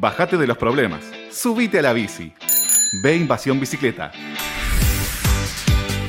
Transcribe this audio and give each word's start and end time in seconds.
Bájate 0.00 0.38
de 0.38 0.46
los 0.46 0.56
problemas. 0.56 1.02
Subite 1.30 1.80
a 1.80 1.82
la 1.82 1.92
bici. 1.92 2.32
Ve 3.02 3.16
Invasión 3.16 3.60
Bicicleta. 3.60 4.10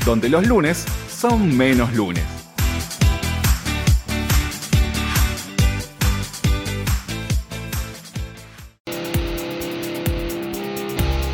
Donde 0.06 0.30
los 0.30 0.48
lunes 0.48 0.86
son 1.10 1.58
menos 1.58 1.94
lunes. 1.94 2.24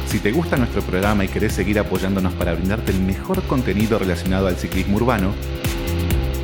Si 0.08 0.18
te 0.18 0.32
gusta 0.32 0.58
nuestro 0.58 0.82
programa 0.82 1.26
y 1.26 1.28
querés 1.28 1.54
seguir 1.54 1.78
apoyándonos 1.78 2.34
para 2.34 2.56
brindarte 2.56 2.92
el 2.92 3.02
mejor 3.02 3.44
contenido 3.44 4.00
relacionado 4.00 4.48
al 4.48 4.56
ciclismo 4.56 4.98
urbano, 4.98 5.36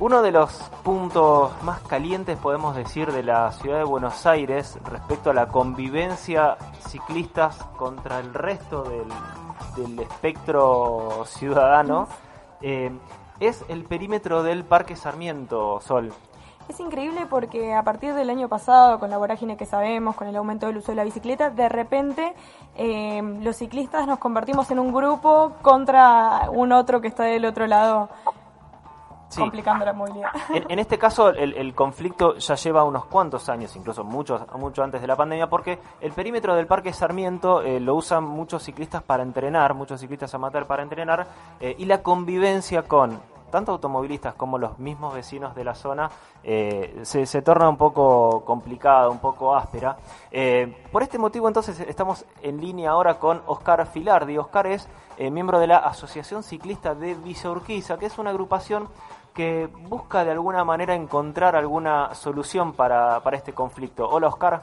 Uno 0.00 0.22
de 0.22 0.32
los 0.32 0.50
puntos 0.82 1.52
más 1.62 1.82
calientes, 1.82 2.38
podemos 2.38 2.74
decir, 2.74 3.12
de 3.12 3.22
la 3.22 3.52
ciudad 3.52 3.76
de 3.76 3.84
Buenos 3.84 4.24
Aires 4.24 4.78
respecto 4.82 5.28
a 5.28 5.34
la 5.34 5.48
convivencia 5.48 6.56
ciclistas 6.88 7.56
contra 7.76 8.18
el 8.18 8.32
resto 8.32 8.82
del, 8.82 9.98
espectro 10.00 11.24
ciudadano 11.26 12.08
eh, 12.62 12.90
es 13.40 13.62
el 13.68 13.84
perímetro 13.84 14.42
del 14.42 14.64
Parque 14.64 14.96
Sarmiento, 14.96 15.82
Sol. 15.82 16.14
Es 16.70 16.80
increíble 16.80 17.26
porque 17.28 17.74
a 17.74 17.82
partir 17.82 18.14
del 18.14 18.30
año 18.30 18.48
pasado, 18.48 19.00
con 19.00 19.10
la 19.10 19.18
vorágine 19.18 19.58
que 19.58 19.66
sabemos, 19.66 20.16
con 20.16 20.28
el 20.28 20.36
aumento 20.36 20.66
del 20.66 20.78
uso 20.78 20.92
de 20.92 20.96
la 20.96 21.04
bicicleta, 21.04 21.50
de 21.50 21.68
repente 21.68 22.32
eh, 22.74 23.20
los 23.42 23.56
ciclistas 23.56 24.06
nos 24.06 24.18
convertimos 24.18 24.70
en 24.70 24.78
un 24.78 24.94
grupo 24.94 25.52
contra 25.60 26.48
un 26.50 26.72
otro 26.72 27.02
que 27.02 27.08
está 27.08 27.24
del 27.24 27.44
otro 27.44 27.66
lado 27.66 28.08
complicando 29.36 29.84
la 29.84 29.92
movilidad. 29.92 30.30
En, 30.68 30.78
este 30.78 30.98
caso, 30.98 31.30
el, 31.30 31.74
conflicto 31.74 32.36
ya 32.36 32.54
lleva 32.54 32.84
unos 32.84 33.06
cuantos 33.06 33.48
años, 33.48 33.74
incluso 33.76 34.04
mucho, 34.04 34.46
mucho 34.58 34.82
antes 34.82 35.00
de 35.00 35.06
la 35.06 35.16
pandemia, 35.16 35.48
porque 35.48 35.78
el 36.00 36.12
perímetro 36.12 36.54
del 36.54 36.66
Parque 36.66 36.92
Sarmiento 36.92 37.62
eh, 37.62 37.80
lo 37.80 37.94
usan 37.94 38.24
muchos 38.24 38.62
ciclistas 38.62 39.02
para 39.02 39.22
entrenar, 39.22 39.74
muchos 39.74 40.00
ciclistas 40.00 40.34
amateur 40.34 40.66
para 40.66 40.82
entrenar, 40.82 41.26
eh, 41.60 41.74
y 41.78 41.84
la 41.84 42.02
convivencia 42.02 42.82
con 42.82 43.20
tanto 43.50 43.72
automovilistas 43.72 44.34
como 44.34 44.58
los 44.58 44.78
mismos 44.78 45.12
vecinos 45.12 45.56
de 45.56 45.64
la 45.64 45.74
zona 45.74 46.08
eh, 46.44 47.00
se, 47.02 47.42
torna 47.42 47.68
un 47.68 47.76
poco 47.76 48.44
complicada, 48.44 49.08
un 49.08 49.18
poco 49.18 49.56
áspera. 49.56 49.96
por 50.92 51.02
este 51.02 51.18
motivo 51.18 51.48
entonces 51.48 51.80
estamos 51.80 52.24
en 52.42 52.60
línea 52.60 52.92
ahora 52.92 53.18
con 53.18 53.42
Oscar 53.48 53.88
Filardi. 53.88 54.38
Oscar 54.38 54.68
es 54.68 54.88
miembro 55.28 55.58
de 55.58 55.66
la 55.66 55.78
Asociación 55.78 56.42
Ciclista 56.42 56.94
de 56.94 57.14
Villa 57.14 57.50
Urquiza, 57.50 57.98
que 57.98 58.06
es 58.06 58.16
una 58.16 58.30
agrupación 58.30 58.88
que 59.34 59.66
busca 59.66 60.24
de 60.24 60.30
alguna 60.30 60.64
manera 60.64 60.94
encontrar 60.94 61.56
alguna 61.56 62.14
solución 62.14 62.72
para, 62.72 63.20
para 63.20 63.36
este 63.36 63.52
conflicto. 63.52 64.08
Hola 64.08 64.28
Oscar. 64.28 64.62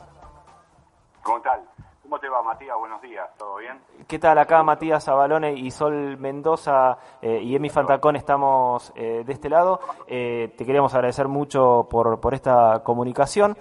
¿Cómo 1.22 1.42
tal? 1.42 1.62
¿Cómo 2.02 2.20
te 2.20 2.30
va 2.30 2.42
Matías? 2.42 2.78
Buenos 2.78 3.02
días, 3.02 3.28
¿todo 3.38 3.58
bien? 3.58 3.82
¿Qué 4.08 4.18
tal 4.18 4.38
acá 4.38 4.64
Matías 4.64 5.10
Abalone 5.10 5.52
y 5.54 5.70
Sol 5.72 6.18
Mendoza 6.18 6.98
eh, 7.22 7.42
y 7.44 7.54
Emi 7.54 7.70
Fantacón 7.70 8.16
estamos 8.16 8.94
eh, 8.96 9.24
de 9.26 9.34
este 9.34 9.50
lado? 9.50 9.82
Eh, 10.08 10.54
te 10.58 10.66
queríamos 10.66 10.94
agradecer 10.94 11.28
mucho 11.28 11.86
por, 11.90 12.22
por 12.22 12.34
esta 12.34 12.82
comunicación. 12.82 13.58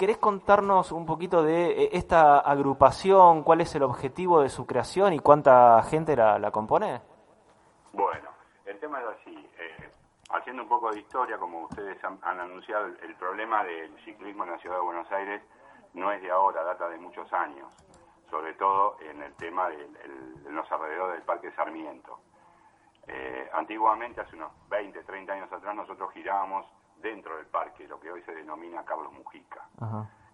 ¿Querés, 0.00 0.16
contarnos 0.16 0.92
un 0.92 1.04
poquito 1.04 1.42
de 1.42 1.90
esta 1.92 2.38
agrupación? 2.38 3.42
¿Cuál 3.42 3.60
es 3.60 3.74
el 3.74 3.82
objetivo 3.82 4.40
de 4.40 4.48
su 4.48 4.66
creación 4.66 5.12
y 5.12 5.18
cuánta 5.18 5.82
gente 5.82 6.16
la, 6.16 6.38
la 6.38 6.50
compone? 6.50 7.02
Bueno, 7.92 8.30
el 8.64 8.80
tema 8.80 8.98
es 9.02 9.06
así, 9.08 9.50
eh, 9.58 9.90
haciendo 10.30 10.62
un 10.62 10.70
poco 10.70 10.90
de 10.90 11.00
historia, 11.00 11.36
como 11.36 11.64
ustedes 11.64 12.02
han, 12.02 12.18
anunciado, 12.22 12.86
el, 12.86 13.14
problema 13.16 13.62
del 13.62 13.94
ciclismo 14.02 14.44
en 14.44 14.52
la 14.52 14.58
ciudad 14.58 14.76
de 14.76 14.82
Buenos 14.82 15.12
Aires 15.12 15.42
no 15.92 16.10
es 16.10 16.22
de 16.22 16.30
ahora, 16.30 16.64
data 16.64 16.88
de 16.88 16.96
muchos 16.96 17.30
años, 17.34 17.68
sobre 18.30 18.54
todo 18.54 18.96
en 19.02 19.20
el 19.22 19.34
tema 19.34 19.68
de, 19.68 19.86
los 20.48 20.72
alrededores 20.72 21.16
del 21.16 21.24
Parque 21.24 21.52
Sarmiento. 21.52 22.20
Eh, 23.06 23.50
antiguamente, 23.52 24.22
hace 24.22 24.34
unos 24.34 24.52
20, 24.70 25.02
30 25.02 25.30
años 25.30 25.52
atrás, 25.52 25.74
nosotros 25.74 26.10
girábamos 26.14 26.64
dentro 27.00 27.36
del 27.36 27.46
parque, 27.46 27.86
lo 27.86 27.98
que 28.00 28.10
hoy 28.10 28.22
se 28.22 28.34
denomina 28.34 28.84
Carlos 28.84 29.12
Mujica, 29.12 29.66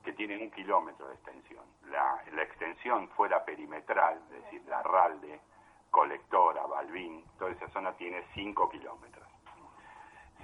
que 0.03 0.13
tiene 0.13 0.43
un 0.43 0.51
kilómetro 0.51 1.09
de 1.09 1.15
extensión. 1.15 1.65
La, 1.91 2.23
la 2.33 2.43
extensión 2.43 3.09
fuera 3.11 3.45
perimetral, 3.45 4.21
es 4.31 4.45
decir, 4.45 4.63
la 4.69 4.83
RALDE, 4.83 5.41
Colectora, 5.91 6.67
Balbín, 6.67 7.25
toda 7.39 7.53
esa 7.53 7.69
zona 7.69 7.93
tiene 7.93 8.23
5 8.35 8.69
kilómetros. 8.69 9.27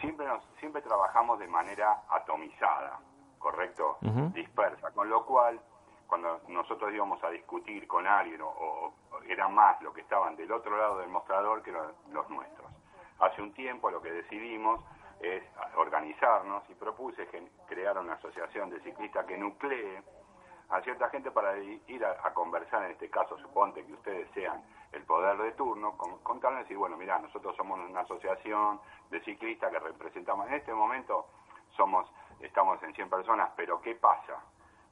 Siempre, 0.01 0.27
siempre 0.59 0.83
trabajamos 0.83 1.39
de 1.39 1.47
manera 1.47 2.03
atomizada, 2.09 2.99
¿correcto? 3.39 3.99
Dispersa, 4.33 4.91
con 4.93 5.09
lo 5.09 5.25
cual, 5.27 5.61
cuando 6.07 6.41
nosotros 6.49 6.93
íbamos 6.93 7.23
a 7.23 7.31
discutir 7.31 7.87
con 7.87 8.07
alguien, 8.07 8.41
o, 8.43 8.95
eran 9.29 9.55
más 9.55 9.81
los 9.83 9.95
que 9.95 10.01
estaban 10.01 10.37
del 10.37 10.51
otro 10.51 10.77
lado 10.77 10.99
del 10.99 11.09
mostrador 11.09 11.63
que 11.63 11.73
los 11.73 12.31
nuestros. 12.31 12.71
Hace 13.21 13.43
un 13.43 13.53
tiempo 13.53 13.91
lo 13.91 14.01
que 14.01 14.11
decidimos 14.11 14.81
es 15.23 15.45
organizarnos 15.77 16.69
y 16.69 16.75
propuse 16.75 17.29
crear 17.67 17.97
una 17.97 18.15
asociación 18.15 18.71
de 18.71 18.81
ciclistas 18.81 19.25
que 19.25 19.39
nuclee 19.39 20.03
a 20.69 20.81
cierta 20.81 21.09
gente 21.11 21.31
para 21.31 21.57
ir 21.59 22.05
a, 22.05 22.33
conversar, 22.33 22.85
en 22.85 22.93
este 22.93 23.11
caso, 23.11 23.39
suponte 23.39 23.85
que 23.85 23.93
ustedes 23.93 24.29
sean 24.33 24.65
el 24.93 25.03
poder 25.05 25.37
de 25.37 25.53
turno, 25.53 25.97
con, 25.99 26.19
contarles 26.21 26.61
y 26.61 26.63
decir, 26.63 26.79
bueno, 26.79 26.97
mira, 26.97 27.19
nosotros 27.19 27.55
somos 27.57 27.79
una 27.79 28.01
asociación 28.01 28.81
de 29.11 29.21
ciclistas 29.21 29.71
que 29.71 29.79
representamos, 29.79 30.49
en 30.49 30.55
este 30.55 30.73
momento 30.73 31.27
somos, 31.77 32.11
estamos 32.41 32.83
en 32.83 32.95
100 32.95 33.11
personas, 33.11 33.51
pero 33.55 33.83
¿qué 33.83 33.95
pasa? 33.95 34.43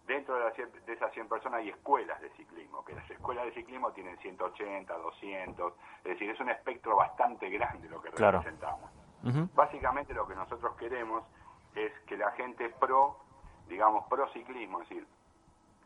Dentro 0.07 0.37
de, 0.37 0.67
de 0.67 0.93
esas 0.93 1.13
100 1.13 1.29
personas 1.29 1.61
hay 1.61 1.71
escuelas 1.71 2.21
de 2.21 2.29
ciclismo, 2.31 2.85
que 2.85 2.95
las 2.95 3.11
escuelas 3.11 3.47
de 3.47 3.53
ciclismo 3.53 3.91
tienen 3.93 4.19
180, 4.19 4.99
200, 4.99 5.73
es 5.99 6.05
decir, 6.05 6.31
es 6.31 6.41
un 6.41 6.51
espectro 6.51 6.95
bastante 6.95 7.49
grande 7.49 7.89
lo 7.89 8.03
que 8.03 8.11
representamos. 8.11 9.00
Básicamente 9.55 10.15
lo 10.15 10.27
que 10.27 10.35
nosotros 10.35 10.75
queremos 10.77 11.25
es 11.75 11.93
que 12.07 12.17
la 12.17 12.31
gente 12.33 12.71
pro, 12.71 13.19
digamos, 13.69 14.07
pro 14.09 14.29
ciclismo, 14.33 14.81
es 14.83 14.89
decir, 14.89 15.07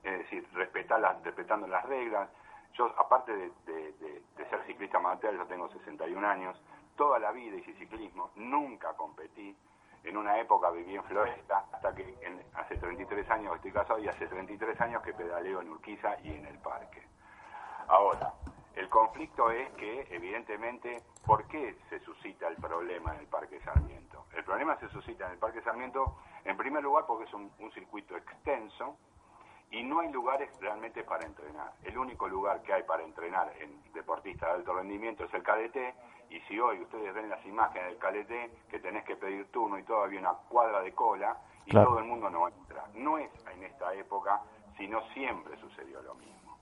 es 0.04 0.18
decir, 0.18 0.48
respetando 0.54 1.66
las 1.66 1.84
reglas. 1.86 2.28
Yo, 2.74 2.86
aparte 2.98 3.32
de, 3.32 4.22
ser 4.36 4.66
ciclista 4.66 4.98
amateur, 4.98 5.34
yo 5.34 5.46
tengo 5.46 5.68
61 5.68 6.26
años, 6.26 6.60
toda 6.96 7.18
la 7.18 7.32
vida 7.32 7.56
hice 7.56 7.74
ciclismo, 7.74 8.30
nunca 8.36 8.94
competí. 8.94 9.56
En 10.04 10.18
una 10.18 10.38
época 10.38 10.70
viví 10.70 10.94
en 10.94 11.04
Floresta, 11.04 11.64
hasta 11.72 11.94
que 11.94 12.14
hace 12.54 12.76
33 12.76 13.30
años 13.30 13.56
estoy 13.56 13.72
casado 13.72 13.98
y 13.98 14.08
hace 14.08 14.26
33 14.26 14.78
años 14.82 15.02
que 15.02 15.14
pedaleo 15.14 15.62
en 15.62 15.70
Urquiza 15.70 16.20
y 16.22 16.30
en 16.30 16.44
el 16.44 16.58
parque. 16.58 17.02
Ahora, 17.88 18.34
el 18.74 18.88
conflicto 18.90 19.50
es 19.50 19.70
que, 19.74 20.06
evidentemente, 20.10 21.02
¿por 21.24 21.46
qué 21.46 21.76
se 21.88 22.00
suscita 22.00 22.33
problema 22.74 23.14
en 23.14 23.20
el 23.20 23.26
Parque 23.26 23.60
Sarmiento? 23.60 24.26
El 24.34 24.44
problema 24.44 24.76
se 24.78 24.88
suscita 24.88 25.26
en 25.26 25.32
el 25.32 25.38
Parque 25.38 25.62
Sarmiento, 25.62 26.16
en 26.44 26.56
primer 26.56 26.82
lugar, 26.82 27.04
porque 27.06 27.24
es 27.24 27.34
un 27.34 27.72
circuito 27.72 28.16
extenso, 28.16 28.96
y 29.70 29.82
no 29.82 30.00
hay 30.00 30.10
lugares 30.12 30.50
realmente 30.60 31.02
para 31.02 31.26
entrenar. 31.26 31.72
El 31.82 31.98
único 31.98 32.28
lugar 32.28 32.62
que 32.62 32.72
hay 32.72 32.84
para 32.84 33.02
entrenar 33.02 33.52
en 33.60 33.82
deportistas 33.92 34.48
de 34.48 34.54
alto 34.56 34.74
rendimiento 34.74 35.24
es 35.24 35.34
el 35.34 35.42
KDT 35.42 36.30
y 36.30 36.40
si 36.42 36.60
hoy 36.60 36.80
ustedes 36.80 37.12
ven 37.12 37.28
las 37.28 37.44
imágenes 37.44 37.88
del 37.88 37.98
KDT 37.98 38.68
que 38.68 38.78
tenés 38.78 39.04
que 39.04 39.16
pedir 39.16 39.50
turno 39.50 39.78
y 39.78 39.82
todavía 39.82 40.20
una 40.20 40.34
cuadra 40.48 40.80
de 40.80 40.92
cola 40.94 41.36
y 41.66 41.72
todo 41.72 41.98
el 41.98 42.04
mundo 42.04 42.30
no 42.30 42.42
va 42.42 42.48
a 42.48 42.52
entrar. 42.52 42.88
No 42.94 43.18
es 43.18 43.30
en 43.52 43.64
esta 43.64 43.92
época, 43.94 44.42
sino 44.76 45.00
siempre 45.12 45.56
sucedió 45.58 46.00
lo 46.02 46.14
mismo. 46.14 46.58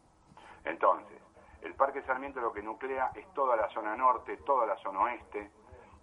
Entonces, 0.64 1.20
el 1.60 1.74
Parque 1.74 2.02
Sarmiento 2.02 2.40
lo 2.40 2.52
que 2.52 2.62
nuclea 2.62 3.12
es 3.14 3.26
toda 3.34 3.56
la 3.56 3.68
zona 3.70 3.94
norte, 3.94 4.38
toda 4.38 4.66
la 4.66 4.76
zona 4.78 5.00
oeste. 5.00 5.50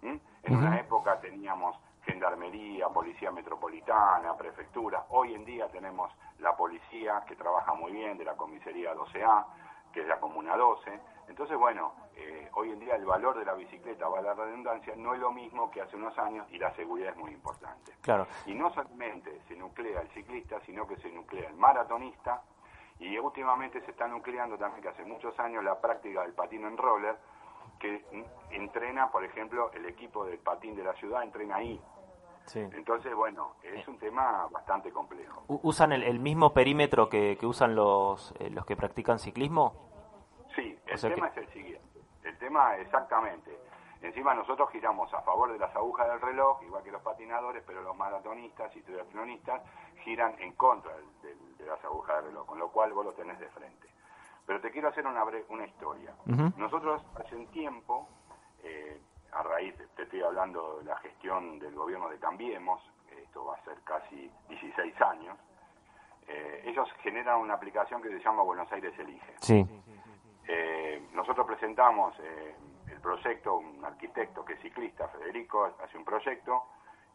En 0.02 0.56
una 0.56 0.80
época 0.80 1.20
teníamos 1.20 1.78
gendarmería, 2.04 2.88
policía 2.90 3.32
metropolitana, 3.32 4.36
prefectura. 4.36 5.06
Hoy 5.10 5.34
en 5.34 5.46
día 5.46 5.68
tenemos 5.68 6.12
la 6.40 6.56
policía 6.56 7.24
que 7.28 7.36
trabaja 7.36 7.74
muy 7.74 7.92
bien 7.92 8.18
de 8.18 8.26
la 8.26 8.36
comisaría 8.36 8.96
12A, 8.96 9.46
que 9.94 10.02
es 10.02 10.08
la 10.08 10.20
comuna 10.20 10.56
12. 10.56 11.00
Entonces, 11.28 11.58
bueno, 11.58 11.94
eh, 12.16 12.50
hoy 12.56 12.72
en 12.72 12.80
día 12.80 12.96
el 12.96 13.06
valor 13.06 13.38
de 13.38 13.46
la 13.46 13.54
bicicleta, 13.54 14.08
va 14.08 14.20
a 14.20 14.22
la 14.22 14.34
redundancia, 14.34 14.96
no 14.96 15.14
es 15.14 15.20
lo 15.20 15.32
mismo 15.32 15.70
que 15.70 15.82
hace 15.82 15.96
unos 15.96 16.18
años 16.18 16.48
y 16.50 16.58
la 16.58 16.74
seguridad 16.76 17.12
es 17.12 17.18
muy 17.18 17.32
importante. 17.32 17.94
Claro. 18.02 18.28
Y 18.46 18.56
no 18.56 18.74
solamente 18.74 19.42
se 19.48 19.56
nuclea 19.56 20.02
el 20.02 20.10
ciclista, 20.10 20.60
sino 20.66 20.88
que 20.88 20.98
se 20.98 21.10
nuclea 21.12 21.50
el 21.50 21.56
maratonista 21.56 22.42
Y 23.00 23.18
últimamente 23.18 23.80
se 23.82 23.92
está 23.92 24.08
nucleando 24.08 24.58
también, 24.58 24.82
que 24.82 24.90
hace 24.90 25.06
muchos 25.06 25.40
años, 25.40 25.64
la 25.64 25.80
práctica 25.80 26.22
del 26.24 26.34
patín 26.34 26.66
en 26.66 26.76
roller, 26.76 27.18
que 27.80 28.06
entrena, 28.52 29.10
por 29.12 29.24
ejemplo, 29.24 29.72
el 29.74 29.86
equipo 29.86 30.26
del 30.26 30.38
patín 30.40 30.76
de 30.76 30.84
la 30.84 30.94
ciudad, 30.94 31.24
entrena 31.24 31.56
ahí. 31.56 31.82
Entonces, 32.56 33.14
bueno, 33.14 33.56
es 33.64 33.88
un 33.88 34.00
tema 34.00 34.48
bastante 34.52 34.92
complejo. 34.92 35.44
¿Usan 35.48 35.92
el, 35.92 36.20
mismo 36.20 36.54
perímetro 36.54 37.08
que, 37.08 37.38
usan 37.44 37.76
los, 37.76 38.34
eh, 38.40 38.50
los 38.50 38.66
que 38.66 38.76
practican 38.76 39.20
ciclismo? 39.20 39.74
Sí, 40.56 40.78
el 40.88 41.00
tema 41.00 41.28
es 41.28 41.38
el 41.38 41.48
siguiente. 41.50 42.00
El 42.24 42.38
tema 42.40 42.76
exactamente. 42.78 43.52
Encima 44.02 44.34
nosotros 44.34 44.70
giramos 44.72 45.14
a 45.14 45.22
favor 45.22 45.52
de 45.52 45.60
las 45.60 45.76
agujas 45.76 46.08
del 46.08 46.22
reloj, 46.22 46.64
igual 46.64 46.84
que 46.84 46.92
los 46.92 47.02
patinadores, 47.02 47.64
pero 47.68 47.82
los 47.82 47.96
maratonistas 47.98 48.74
y 48.76 48.82
triatlonistas 48.82 49.62
giran 50.04 50.36
en 50.40 50.54
contra 50.54 50.94
de, 51.22 51.66
las 51.66 51.84
agujas 51.84 52.16
del 52.18 52.28
reloj, 52.28 52.48
con 52.48 52.60
lo 52.60 52.70
cual 52.70 52.94
vos 52.94 53.06
lo 53.06 53.14
tenés 53.14 53.38
de 53.40 53.50
frente. 53.50 53.90
Pero 54.50 54.62
te 54.62 54.72
quiero 54.72 54.88
hacer 54.90 55.06
una, 55.06 55.24
una 55.50 55.64
historia. 55.68 56.12
Nosotros 56.58 57.04
hace 57.24 57.36
un 57.36 57.46
tiempo, 57.52 58.10
eh, 58.64 59.00
a 59.32 59.44
raíz, 59.44 59.76
te 59.96 60.02
estoy 60.02 60.24
hablando 60.24 60.80
de 60.80 60.86
la 60.86 60.98
gestión 60.98 61.60
del 61.60 61.76
gobierno 61.76 62.10
de 62.10 62.18
Cambiemos, 62.18 62.82
esto 63.16 63.46
va 63.46 63.58
a 63.58 63.64
ser 63.64 63.80
casi 63.84 64.28
16 64.48 65.02
años, 65.04 65.38
eh, 66.28 66.64
ellos 66.66 66.90
generan 67.04 67.42
una 67.42 67.54
aplicación 67.54 68.02
que 68.02 68.10
se 68.10 68.20
llama 68.24 68.42
Buenos 68.42 68.72
Aires 68.72 68.98
Elige. 68.98 69.36
Sí. 69.40 69.64
Eh, 70.48 71.08
nosotros 71.14 71.46
presentamos 71.46 72.18
el 72.18 73.00
proyecto, 73.02 73.58
un 73.58 73.86
arquitecto 73.86 74.44
que 74.44 74.54
es 74.54 74.62
ciclista, 74.62 75.10
Federico, 75.10 75.76
hace 75.80 75.96
un 75.96 76.04
proyecto 76.04 76.64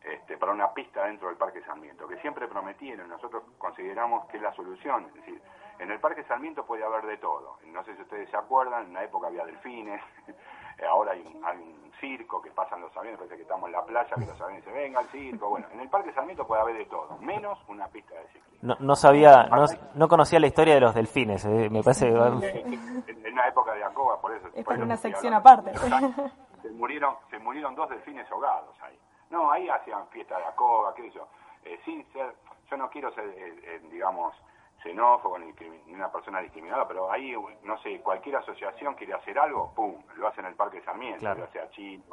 este, 0.05 0.37
para 0.37 0.53
una 0.53 0.73
pista 0.73 1.05
dentro 1.07 1.27
del 1.27 1.37
Parque 1.37 1.63
Sarmiento, 1.63 2.07
que 2.07 2.17
siempre 2.19 2.47
prometieron, 2.47 3.09
nosotros 3.09 3.43
consideramos 3.59 4.25
que 4.27 4.37
es 4.37 4.43
la 4.45 4.55
solución, 4.55 5.07
es 5.07 5.15
decir, 5.15 5.43
en 5.79 5.91
el 5.91 5.99
Parque 6.01 6.25
Sarmiento 6.25 6.65
puede 6.65 6.85
haber 6.85 7.05
de 7.07 7.17
todo, 7.19 7.59
no 7.67 7.85
sé 7.85 7.95
si 7.97 8.03
ustedes 8.03 8.31
se 8.31 8.37
acuerdan, 8.37 8.85
en 8.85 8.91
una 8.91 9.03
época 9.05 9.29
había 9.29 9.45
delfines, 9.45 10.01
ahora 10.89 11.13
hay 11.13 11.21
un, 11.21 11.85
circo 12.01 12.43
que 12.43 12.51
pasan 12.51 12.81
los 12.81 12.95
aviones, 12.97 13.19
parece 13.19 13.37
que 13.37 13.43
estamos 13.43 13.67
en 13.67 13.73
la 13.73 13.85
playa, 13.85 14.11
que 14.15 14.27
los 14.27 14.41
aviones 14.41 14.65
se 14.65 14.73
vengan 14.73 15.05
al 15.05 15.11
circo, 15.11 15.49
bueno, 15.49 15.67
en 15.73 15.81
el 15.81 15.89
Parque 15.89 16.13
Sarmiento 16.13 16.47
puede 16.47 16.61
haber 16.61 16.77
de 16.77 16.85
todo, 16.87 17.17
menos 17.19 17.59
una 17.69 17.87
pista 17.89 18.15
de 18.15 18.27
ciclismo. 18.27 18.59
No, 18.63 18.77
no 18.81 18.97
sabía, 18.97 19.49
no, 19.95 20.09
conocía 20.09 20.41
la 20.41 20.49
historia 20.49 20.75
de 20.75 20.81
los 20.81 20.95
delfines, 20.95 21.45
eh, 21.45 21.69
me 21.71 21.83
parece 21.83 22.09
En, 22.09 23.33
una 23.33 23.49
época 23.49 23.75
de 23.75 23.85
Acoba, 23.85 24.21
por 24.21 24.35
eso... 24.35 24.49
Es 24.55 24.65
por 24.65 24.79
una 24.79 24.97
sección 24.97 25.35
aparte. 25.35 25.73
Se 26.63 26.71
murieron, 26.71 27.15
se 27.31 27.39
murieron 27.39 27.75
dos 27.75 27.91
delfines 27.91 28.27
ahogados 28.33 28.75
ahí. 28.81 28.99
No, 29.29 29.51
ahí 29.51 29.69
hacían 29.69 30.07
fiesta 30.09 30.39
de 30.39 30.45
acoba, 30.45 30.95
qué 30.95 31.03
sé 31.03 31.11
yo. 31.11 31.29
Eh, 31.65 31.79
sin 31.85 32.05
ser, 32.13 32.35
yo 32.71 32.77
no 32.77 32.89
quiero 32.89 33.13
ser, 33.13 33.25
eh, 33.25 33.55
eh, 33.65 33.81
digamos, 33.91 34.35
xenófobo 34.85 35.39
ni, 35.39 35.53
una 35.93 36.13
persona 36.13 36.41
discriminada, 36.41 36.87
pero 36.87 37.11
ahí, 37.11 37.35
no 37.63 37.79
sé, 37.79 38.01
cualquier 38.01 38.37
asociación 38.37 38.95
quiere 38.95 39.15
hacer 39.15 39.39
algo, 39.39 39.73
¡pum!, 39.75 39.97
lo 40.17 40.29
hace 40.29 40.41
en 40.41 40.47
el 40.47 40.55
Parque 40.55 40.83
Sarmiento, 40.83 41.21
claro. 41.21 41.49
sea 41.51 41.69
Chino, 41.71 42.05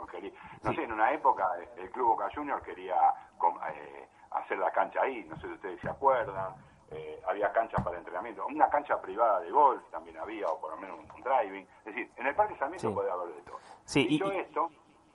no 0.64 0.74
sé, 0.74 0.84
en 0.84 0.94
una 0.94 1.12
época 1.12 1.46
el 1.78 1.92
Club 1.92 2.08
Boca 2.08 2.30
Junior 2.34 2.62
quería 2.64 2.96
hacer 4.32 4.58
la 4.58 4.72
cancha 4.72 5.02
ahí, 5.02 5.26
no 5.26 5.36
sé 5.36 5.48
si 5.48 5.54
ustedes 5.54 5.82
se 5.82 5.90
acuerdan, 5.90 6.56
había 7.28 7.52
canchas 7.52 7.84
para 7.84 7.98
entrenamiento, 7.98 8.46
una 8.48 8.70
cancha 8.70 9.00
privada 9.02 9.42
de 9.42 9.52
golf 9.52 9.84
también 9.92 10.18
había, 10.18 10.48
o 10.48 10.60
por 10.60 10.72
lo 10.72 10.78
menos 10.78 10.98
un, 11.00 11.22
driving, 11.22 11.68
es 11.80 11.86
decir, 11.86 12.10
en 12.16 12.28
el 12.28 12.36
Parque 12.36 12.56
Sarmiento 12.58 12.94
puede 12.94 13.12
haber 13.12 13.36
de 13.36 13.42
todo. 13.42 13.60
Sí, 13.84 14.08
y, 14.10 14.24
esto, 14.40 14.70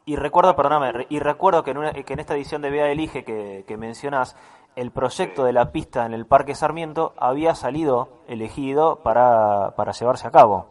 y 0.04 0.16
recuerdo, 0.16 0.54
perdóname, 0.54 1.06
y 1.08 1.18
recuerdo 1.20 1.64
que 1.64 1.70
en, 1.70 2.04
que 2.04 2.12
en 2.12 2.20
esta 2.20 2.34
edición 2.34 2.60
de 2.62 2.70
Vea 2.70 2.90
Elige 2.90 3.24
que, 3.24 3.64
que 3.66 3.76
mencionás, 3.76 4.36
el 4.76 4.90
proyecto 4.92 5.44
de 5.44 5.54
la 5.54 5.72
pista 5.72 6.04
en 6.04 6.12
el 6.12 6.26
Parque 6.26 6.54
Sarmiento 6.54 7.14
había 7.16 7.54
salido 7.54 8.10
elegido 8.28 9.02
para, 9.02 9.74
para 9.74 9.92
llevarse 9.92 10.28
a 10.28 10.30
cabo. 10.30 10.66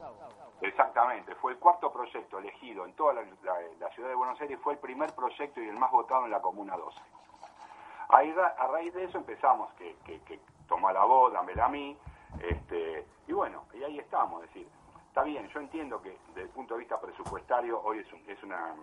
Exactamente, 0.62 1.34
fue 1.36 1.54
el 1.54 1.58
cuarto 1.58 1.92
proyecto 1.92 2.38
elegido 2.38 2.86
en 2.86 2.94
toda 2.94 3.14
la, 3.14 3.24
ciudad 3.96 4.10
de 4.10 4.16
Buenos 4.16 4.40
Aires, 4.40 4.60
fue 4.62 4.74
el 4.74 4.80
primer 4.80 5.14
proyecto 5.16 5.60
y 5.60 5.68
el 5.68 5.78
más 5.78 5.92
votado 5.92 6.26
en 6.26 6.32
la 6.32 6.40
Comuna 6.40 6.78
12. 6.78 7.00
Ahí, 8.10 8.34
a 8.38 8.68
raíz 8.68 8.94
de 8.94 9.06
eso 9.06 9.18
empezamos, 9.18 9.74
que, 9.74 9.96
que, 10.06 10.20
que 10.22 10.40
toma 10.68 10.94
la 10.94 11.04
voz, 11.04 11.34
dámela 11.34 11.66
a 11.66 11.70
mí, 11.70 11.98
este, 12.42 13.06
y 13.28 13.34
bueno, 13.34 13.64
y 13.74 13.84
ahí 13.84 13.98
estamos, 13.98 14.44
es 14.44 14.50
decir, 14.50 14.68
está 15.08 15.24
bien, 15.24 15.48
yo 15.48 15.60
entiendo 15.60 16.00
que 16.02 16.16
desde 16.28 16.44
el 16.44 16.50
punto 16.50 16.76
de 16.76 16.82
vista 16.82 17.02
presupuestario 17.02 17.82
hoy 17.84 18.00
es, 18.00 18.30
es 18.30 18.44
una 18.44 18.76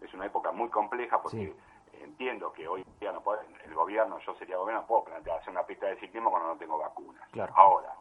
es 0.00 0.14
una 0.14 0.26
época 0.26 0.52
muy 0.52 0.68
compleja 0.68 1.20
porque 1.20 1.54
entiendo 2.02 2.52
que 2.52 2.66
hoy 2.66 2.84
día 3.00 3.12
no 3.12 3.20
puede, 3.20 3.40
el 3.64 3.74
gobierno, 3.74 4.18
yo 4.18 4.34
sería 4.34 4.56
gobierno, 4.56 4.86
puedo 4.86 5.04
plantear 5.04 5.38
hacer 5.38 5.50
una 5.50 5.64
pista 5.64 5.86
de 5.86 5.96
ciclismo 5.96 6.30
cuando 6.30 6.48
no 6.48 6.56
tengo 6.56 6.78
vacunas. 6.78 7.22
Ahora, 7.54 7.94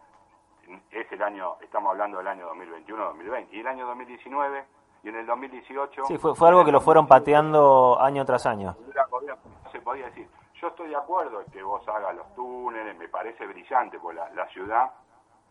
es 0.92 1.12
el 1.12 1.22
año, 1.22 1.57
estamos 1.62 1.92
hablando 1.92 2.18
del 2.18 2.28
año 2.28 2.50
2021-2020, 2.54 3.48
y 3.51 3.60
el 3.60 3.68
año 3.68 3.88
2019 3.88 4.66
y 5.04 5.10
en 5.10 5.16
el 5.16 5.25
2018... 5.25 6.06
Sí, 6.06 6.18
fue, 6.18 6.36
fue 6.36 6.50
algo 6.50 6.66
que 6.66 6.72
lo 6.72 6.81
fueron 6.81 7.07
pateando 7.07 7.98
año 8.00 8.25
tras 8.25 8.45
año. 8.45 8.75
Se 9.72 9.80
podía 9.81 10.06
decir, 10.06 10.28
yo 10.56 10.68
estoy 10.68 10.90
de 10.90 10.95
acuerdo 10.95 11.42
en 11.42 11.51
que 11.51 11.62
vos 11.62 11.88
hagas 11.88 12.16
los 12.16 12.33
túneles, 12.33 12.98
me 12.98 13.07
parece 13.07 13.45
brillante, 13.45 14.00
porque 14.00 14.19
la, 14.33 14.48
ciudad, 14.48 14.92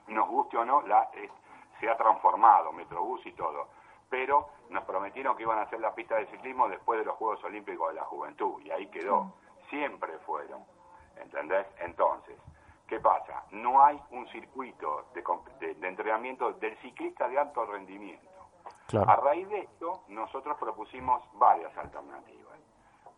nos 0.09 0.29
guste 0.29 0.57
o 0.57 0.65
no, 0.65 0.83
la, 0.83 1.09
se 1.81 1.89
ha 1.89 1.97
transformado, 1.97 2.73
Metrobús 2.73 3.25
y 3.27 3.33
todo 3.33 3.69
pero 4.09 4.49
nos 4.71 4.85
prometieron 4.85 5.37
que 5.37 5.43
iban 5.43 5.59
a 5.59 5.63
hacer 5.63 5.81
la 5.81 5.95
pista 5.95 6.17
de 6.17 6.27
ciclismo 6.27 6.69
después 6.69 6.99
de 6.99 7.05
los 7.05 7.17
Juegos 7.17 7.43
Olímpicos 7.45 7.89
de 7.89 7.95
la 7.95 8.05
Juventud, 8.05 8.61
y 8.63 8.71
ahí 8.71 8.87
quedó. 8.89 9.35
Siempre 9.71 10.19
fueron, 10.21 10.65
¿entendés? 11.17 11.67
Entonces, 11.81 12.37
¿qué 12.87 13.01
pasa? 13.01 13.45
No 13.51 13.85
hay 13.85 14.01
un 14.11 14.29
circuito 14.29 15.07
de, 15.13 15.89
entrenamiento 15.89 16.53
del 16.55 16.77
ciclista 16.79 17.29
de 17.29 17.39
alto 17.39 17.67
rendimiento. 17.67 18.27
A 19.07 19.17
raíz 19.17 19.49
de 19.49 19.61
esto, 19.61 20.05
nosotros 20.09 20.57
propusimos 20.59 21.23
varias 21.35 21.77
alternativas. 21.77 22.59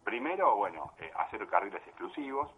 Primero, 0.03 0.57
bueno, 0.57 0.93
eh, 0.99 1.11
hacer 1.15 1.47
carriles 1.47 1.87
exclusivos, 1.87 2.51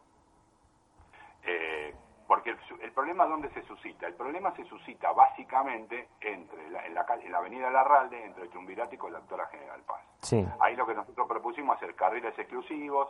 eh, 1.43 1.95
porque 2.31 2.51
el, 2.51 2.93
problema 2.93 3.27
dónde 3.27 3.51
se 3.51 3.61
suscita? 3.63 4.07
El 4.07 4.15
problema 4.15 4.55
se 4.55 4.65
suscita 4.67 5.11
básicamente 5.11 6.11
entre 6.21 6.71
la, 6.71 6.87
en, 6.87 6.95
la, 6.95 7.05
en 7.21 7.33
la 7.33 7.39
avenida 7.39 7.69
Larralde, 7.73 8.25
entre 8.25 8.45
el 8.45 8.51
Triunvirato 8.51 8.95
y 8.95 9.11
la 9.11 9.19
Doctora 9.19 9.47
General 9.47 9.81
Paz. 9.81 10.33
Ahí 10.61 10.77
lo 10.77 10.87
que 10.87 10.95
nosotros 10.95 11.27
propusimos 11.27 11.77
hacer 11.77 11.97
carriles 11.97 12.39
exclusivos, 12.39 13.09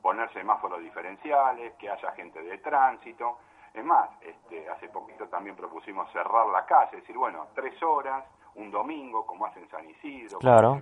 poner 0.00 0.32
semáforos 0.32 0.80
diferenciales, 0.80 1.74
que 1.74 1.90
haya 1.90 2.12
gente 2.12 2.42
de 2.42 2.56
tránsito. 2.60 3.40
Es 3.74 3.84
más, 3.84 4.08
este, 4.22 4.66
hace 4.70 4.88
poquito 4.88 5.28
también 5.28 5.54
propusimos 5.54 6.10
cerrar 6.10 6.46
la 6.46 6.64
calle, 6.64 6.96
es 6.96 7.02
decir, 7.02 7.18
bueno, 7.18 7.48
tres 7.54 7.74
horas, 7.82 8.24
un 8.54 8.70
domingo, 8.70 9.26
como 9.26 9.44
hacen 9.44 9.68
San 9.68 9.86
Isidro, 9.90 10.38
claro. 10.38 10.80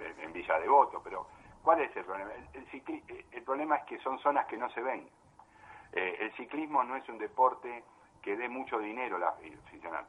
en, 0.00 0.32
Villa 0.32 0.58
Devoto, 0.58 1.00
pero 1.00 1.28
¿cuál 1.62 1.80
es 1.80 1.96
el 1.96 2.04
problema? 2.04 2.32
el, 2.32 3.24
el 3.30 3.42
problema 3.44 3.76
es 3.76 3.84
que 3.84 4.00
son 4.00 4.18
zonas 4.18 4.46
que 4.46 4.56
no 4.56 4.68
se 4.70 4.82
ven. 4.82 5.08
Eh, 5.96 6.16
el 6.20 6.32
ciclismo 6.32 6.82
no 6.82 6.96
es 6.96 7.08
un 7.08 7.18
deporte 7.18 7.84
que 8.20 8.36
dé 8.36 8.48
mucho 8.48 8.78
dinero 8.80 9.16
la 9.16 9.34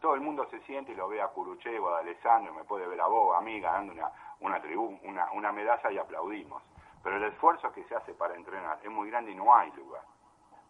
Todo 0.02 0.16
el 0.16 0.22
mundo 0.22 0.48
se 0.50 0.60
siente 0.62 0.94
y 0.94 0.96
lo 0.96 1.08
ve 1.08 1.22
a 1.22 1.28
Curuchevo, 1.28 1.90
a 1.90 2.00
Alessandro, 2.00 2.54
me 2.54 2.64
puede 2.64 2.88
ver 2.88 3.00
a 3.02 3.08
vos, 3.08 3.38
a 3.38 3.42
mí, 3.42 3.60
ganando 3.60 3.94
una, 3.94 4.10
una, 4.40 4.62
una, 5.04 5.32
una 5.34 5.52
medalla 5.52 5.92
y 5.92 5.98
aplaudimos. 5.98 6.64
Pero 7.04 7.18
el 7.18 7.24
esfuerzo 7.26 7.72
que 7.72 7.84
se 7.84 7.96
hace 7.96 8.14
para 8.16 8.36
entrenar 8.36 8.80
es 8.82 8.90
muy 8.90 9.12
grande 9.12 9.32
y 9.32 9.36
no 9.36 9.54
hay 9.54 9.72
lugar. 9.74 10.02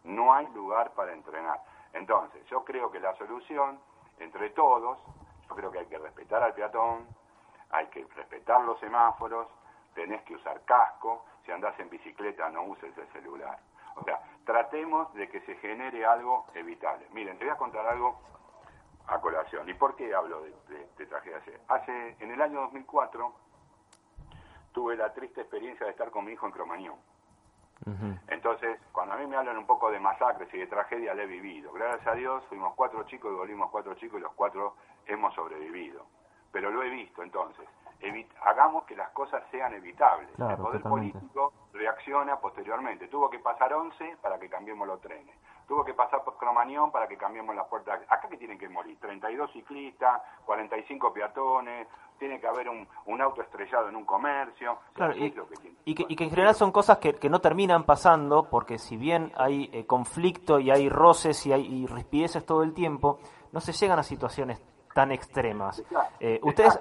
No 0.04 0.34
hay 0.34 0.46
lugar 0.48 0.92
para 0.92 1.12
entrenar. 1.12 1.62
Entonces, 1.94 2.44
yo 2.50 2.62
creo 2.62 2.90
que 2.90 3.00
la 3.00 3.14
solución, 3.16 3.80
entre 4.18 4.50
todos, 4.50 4.98
yo 5.48 5.54
creo 5.54 5.70
que 5.70 5.78
hay 5.78 5.86
que 5.86 5.98
respetar 5.98 6.42
al 6.42 6.52
peatón, 6.52 7.06
hay 7.70 7.86
que 7.86 8.04
respetar 8.16 8.60
los 8.62 8.78
semáforos, 8.80 9.48
tenés 9.94 10.20
que 10.24 10.34
usar 10.34 10.62
casco, 10.66 11.24
si 11.46 11.52
andás 11.52 11.78
en 11.80 11.88
bicicleta 11.88 12.50
no 12.50 12.64
uses 12.64 12.96
el 12.98 13.06
celular. 13.12 13.58
O 13.96 14.04
sea, 14.04 14.20
tratemos 14.44 15.12
de 15.14 15.28
que 15.28 15.40
se 15.40 15.56
genere 15.56 16.04
algo 16.04 16.46
evitable. 16.54 17.06
Miren, 17.12 17.38
te 17.38 17.44
voy 17.44 17.54
a 17.54 17.56
contar 17.56 17.86
algo 17.86 18.20
a 19.06 19.20
colación. 19.20 19.68
¿Y 19.68 19.74
por 19.74 19.96
qué 19.96 20.14
hablo 20.14 20.42
de, 20.42 20.88
de, 20.96 21.06
tragedia? 21.06 21.40
Hace, 21.68 22.16
en 22.20 22.30
el 22.30 22.40
año 22.40 22.60
2004 22.62 23.32
tuve 24.72 24.96
la 24.96 25.12
triste 25.12 25.40
experiencia 25.40 25.86
de 25.86 25.92
estar 25.92 26.10
con 26.10 26.24
mi 26.24 26.32
hijo 26.32 26.46
en 26.46 26.52
Cromañón. 26.52 26.96
Entonces, 28.28 28.80
cuando 28.90 29.14
a 29.14 29.18
mí 29.18 29.26
me 29.26 29.36
hablan 29.36 29.58
un 29.58 29.66
poco 29.66 29.90
de 29.90 30.00
masacres 30.00 30.52
y 30.52 30.58
de 30.58 30.66
tragedia, 30.66 31.14
la 31.14 31.22
he 31.22 31.26
vivido. 31.26 31.72
Gracias 31.72 32.06
a 32.06 32.14
Dios, 32.14 32.42
fuimos 32.48 32.74
cuatro 32.74 33.04
chicos 33.04 33.30
y 33.32 33.36
volvimos 33.36 33.70
cuatro 33.70 33.94
chicos 33.94 34.18
y 34.18 34.22
los 34.22 34.32
cuatro 34.32 34.74
hemos 35.06 35.34
sobrevivido. 35.34 36.06
Pero 36.50 36.70
lo 36.70 36.82
he 36.82 36.88
visto, 36.88 37.22
entonces 37.22 37.68
hagamos 38.42 38.84
que 38.84 38.96
las 38.96 39.10
cosas 39.10 39.42
sean 39.50 39.74
evitables. 39.74 40.28
el 40.38 40.56
poder 40.56 40.82
político 40.82 41.52
reacciona 41.72 42.38
posteriormente. 42.38 43.08
Tuvo 43.08 43.28
que 43.30 43.38
pasar 43.38 43.72
11 43.72 44.18
para 44.22 44.38
que 44.38 44.48
cambiemos 44.48 44.86
los 44.86 45.00
trenes. 45.00 45.34
tuvo 45.66 45.84
que 45.84 45.94
pasar 45.94 46.22
por 46.22 46.36
Cromañón 46.36 46.92
para 46.92 47.08
que 47.08 47.16
cambiemos 47.16 47.54
las 47.54 47.66
puertas. 47.66 48.00
Acá 48.08 48.28
que 48.28 48.36
tienen 48.36 48.58
que 48.58 48.68
morir, 48.68 48.96
32 49.00 49.50
ciclistas, 49.52 50.22
45 50.44 51.12
peatones, 51.12 51.88
tiene 52.18 52.40
que 52.40 52.46
haber 52.46 52.68
un, 52.68 52.86
un 53.06 53.20
auto 53.20 53.42
estrellado 53.42 53.88
en 53.88 53.96
un 53.96 54.04
comercio. 54.04 54.78
Claro, 54.92 55.14
y, 55.16 55.32
que, 55.32 56.06
y, 56.08 56.16
que, 56.16 56.24
en 56.24 56.30
general 56.30 56.54
son 56.54 56.70
cosas 56.70 56.98
que, 56.98 57.14
que, 57.14 57.28
no 57.28 57.40
terminan 57.40 57.84
pasando, 57.84 58.48
porque 58.48 58.78
si 58.78 58.96
bien 58.96 59.32
hay 59.36 59.68
eh, 59.72 59.86
conflicto 59.86 60.60
y 60.60 60.70
hay 60.70 60.88
roces 60.88 61.44
y 61.46 61.52
hay 61.52 61.66
y 61.66 61.86
rispideces 61.86 62.46
todo 62.46 62.62
el 62.62 62.72
tiempo, 62.72 63.18
no 63.52 63.60
se 63.60 63.72
llegan 63.72 63.98
a 63.98 64.02
situaciones 64.02 64.62
tan 64.94 65.12
extremas. 65.12 65.84
Eh, 66.20 66.40
ustedes 66.42 66.80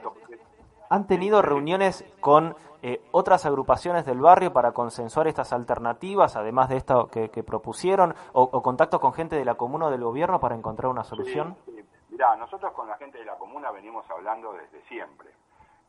han 0.90 1.08
tenido 1.08 1.42
reuniones 1.42 2.06
con 2.20 2.56
eh, 2.82 3.02
otras 3.12 3.46
agrupaciones 3.46 4.06
del 4.06 4.20
barrio 4.20 4.54
para 4.54 4.72
consensuar 4.72 5.28
estas 5.28 5.54
alternativas, 5.54 6.36
además 6.36 6.70
de 6.70 6.78
esto 6.78 7.08
que, 7.08 7.28
propusieron, 7.44 8.14
o, 8.34 8.62
contacto 8.62 9.00
con 9.00 9.14
gente 9.14 9.36
de 9.36 9.46
la 9.46 9.56
comuna 9.56 9.88
o 9.88 9.92
del 9.92 10.04
gobierno 10.04 10.40
para 10.40 10.56
encontrar 10.56 10.92
una 10.92 11.04
solución? 11.04 11.58
Sí, 11.66 11.84
Mirá, 12.10 12.36
nosotros 12.36 12.72
con 12.74 12.88
la 12.88 12.96
gente 12.98 13.18
de 13.18 13.26
la 13.26 13.36
comuna 13.36 13.72
venimos 13.72 14.10
hablando 14.10 14.54
desde 14.54 14.82
siempre. 14.88 15.32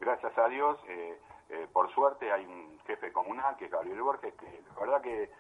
Gracias 0.01 0.37
a 0.39 0.49
Dios, 0.49 0.79
eh, 0.89 1.21
eh, 1.51 1.69
por 1.73 1.93
suerte 1.93 2.33
hay 2.33 2.45
un 2.45 2.79
jefe 2.87 3.13
comunal 3.13 3.57
que 3.57 3.67
es 3.67 3.71
Gabriel 3.71 4.03
Borges, 4.03 4.35
que 4.35 4.63
la 4.75 4.81
verdad 4.81 5.01
que 5.03 5.31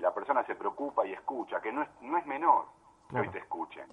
la 0.00 0.12
persona 0.12 0.44
se 0.44 0.56
preocupa 0.56 1.06
y 1.06 1.12
escucha, 1.12 1.60
que 1.60 1.70
no 1.70 1.82
es, 1.82 1.88
no 2.00 2.18
es 2.18 2.26
menor 2.26 2.64
que 3.08 3.20
hoy 3.20 3.28
te 3.28 3.38
escuchen. 3.38 3.86